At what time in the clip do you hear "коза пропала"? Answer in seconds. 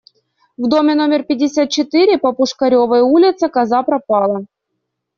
3.49-4.47